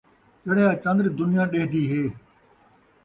[0.43, 2.03] چڑھیا چن٘در دنیا ݙیہدی ہے